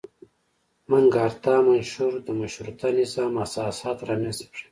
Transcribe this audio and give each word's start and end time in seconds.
مګناکارتا 0.89 1.55
منشور 1.67 2.13
د 2.27 2.29
مشروطه 2.41 2.87
نظام 2.99 3.31
اساسات 3.45 3.97
رامنځته 4.09 4.43
کړل. 4.47 4.59